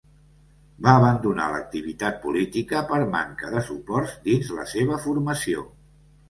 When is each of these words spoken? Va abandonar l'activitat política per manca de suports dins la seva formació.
Va 0.85 0.93
abandonar 1.01 1.49
l'activitat 1.55 2.17
política 2.23 2.81
per 2.93 2.99
manca 3.17 3.53
de 3.57 3.63
suports 3.69 4.17
dins 4.25 4.51
la 4.57 4.67
seva 4.73 4.99
formació. 5.07 5.69